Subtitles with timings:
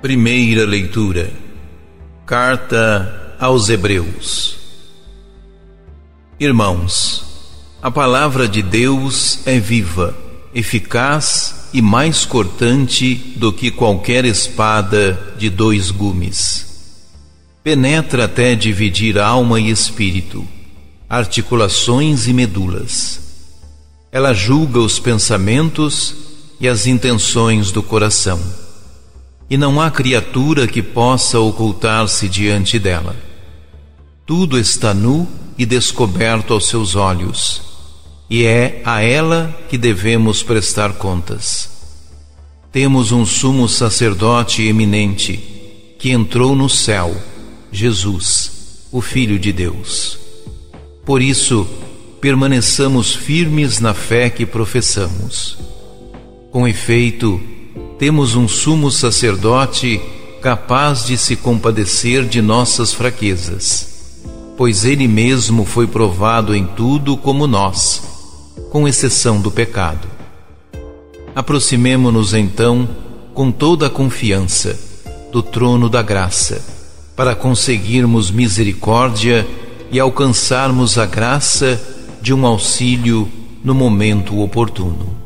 [0.00, 1.32] Primeira leitura.
[2.24, 4.56] Carta aos Hebreus.
[6.38, 7.24] Irmãos,
[7.82, 10.16] a palavra de Deus é viva,
[10.54, 17.04] eficaz e mais cortante do que qualquer espada de dois gumes.
[17.64, 20.46] Penetra até dividir alma e espírito,
[21.10, 23.18] articulações e medulas.
[24.12, 26.14] Ela julga os pensamentos
[26.60, 28.67] e as intenções do coração
[29.50, 33.16] e não há criatura que possa ocultar-se diante dela.
[34.26, 37.62] Tudo está nu e descoberto aos seus olhos,
[38.28, 41.70] e é a ela que devemos prestar contas.
[42.70, 47.16] Temos um sumo sacerdote eminente que entrou no céu,
[47.72, 50.18] Jesus, o Filho de Deus.
[51.04, 51.66] Por isso,
[52.20, 55.56] permaneçamos firmes na fé que professamos.
[56.50, 57.40] Com efeito,
[57.98, 60.00] temos um sumo sacerdote
[60.40, 64.14] capaz de se compadecer de nossas fraquezas,
[64.56, 68.02] pois ele mesmo foi provado em tudo como nós,
[68.70, 70.06] com exceção do pecado.
[71.34, 72.88] Aproximemo-nos então
[73.34, 74.78] com toda a confiança
[75.32, 76.64] do trono da graça,
[77.16, 79.44] para conseguirmos misericórdia
[79.90, 81.80] e alcançarmos a graça
[82.22, 83.28] de um auxílio
[83.64, 85.17] no momento oportuno.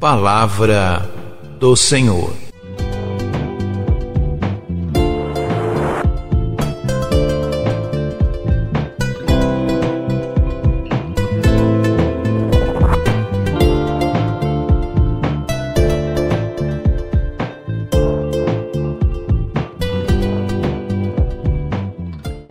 [0.00, 1.10] Palavra
[1.58, 2.32] do Senhor.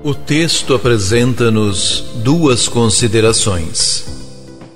[0.03, 4.16] O texto apresenta-nos duas considerações.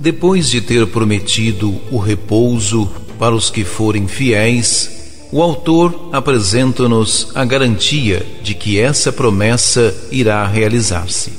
[0.02, 2.90] Depois de ter prometido o repouso
[3.20, 10.44] para os que forem fiéis, o autor apresenta-nos a garantia de que essa promessa irá
[10.48, 11.34] realizar-se.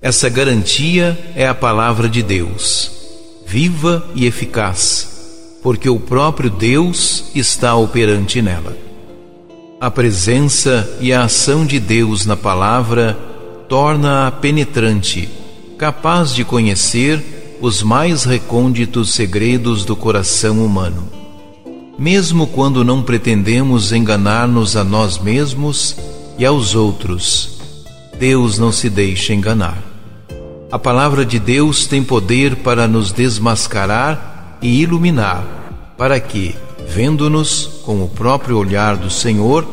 [0.00, 2.90] Essa garantia é a palavra de Deus,
[3.46, 8.74] viva e eficaz, porque o próprio Deus está operante nela.
[9.78, 13.18] A presença e a ação de Deus na palavra
[13.68, 15.28] torna-a penetrante,
[15.76, 21.08] capaz de conhecer os mais recônditos segredos do coração humano.
[21.98, 25.96] Mesmo quando não pretendemos enganar-nos a nós mesmos
[26.38, 27.58] e aos outros,
[28.18, 29.82] Deus não se deixa enganar.
[30.70, 36.54] A palavra de Deus tem poder para nos desmascarar e iluminar, para que,
[36.88, 39.64] vendo-nos com o próprio olhar do Senhor,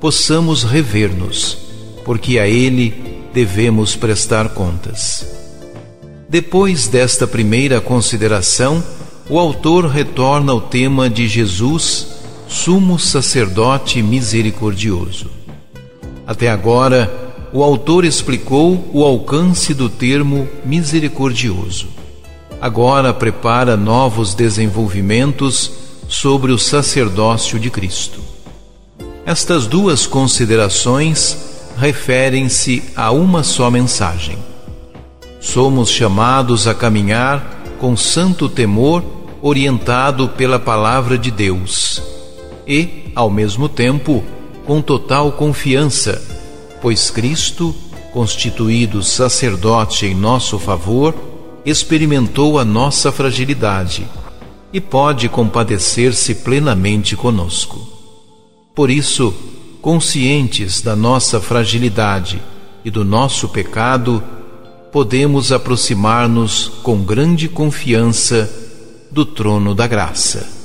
[0.00, 1.58] possamos rever-nos,
[2.04, 2.94] porque a Ele
[3.32, 5.43] devemos prestar contas.
[6.34, 8.82] Depois desta primeira consideração,
[9.30, 12.08] o autor retorna ao tema de Jesus,
[12.48, 15.30] sumo sacerdote misericordioso.
[16.26, 17.08] Até agora,
[17.52, 21.86] o autor explicou o alcance do termo misericordioso.
[22.60, 25.70] Agora prepara novos desenvolvimentos
[26.08, 28.18] sobre o sacerdócio de Cristo.
[29.24, 31.38] Estas duas considerações
[31.78, 34.36] referem-se a uma só mensagem
[35.44, 39.04] somos chamados a caminhar com santo temor,
[39.42, 42.02] orientado pela palavra de Deus,
[42.66, 44.24] e, ao mesmo tempo,
[44.64, 46.20] com total confiança,
[46.80, 47.74] pois Cristo,
[48.10, 51.14] constituído sacerdote em nosso favor,
[51.64, 54.08] experimentou a nossa fragilidade
[54.72, 57.86] e pode compadecer-se plenamente conosco.
[58.74, 59.32] Por isso,
[59.82, 62.40] conscientes da nossa fragilidade
[62.82, 64.22] e do nosso pecado,
[64.94, 68.48] podemos aproximar-nos com grande confiança
[69.10, 70.63] do trono da graça.